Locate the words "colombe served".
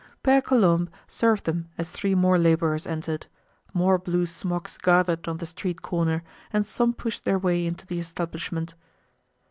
0.41-1.43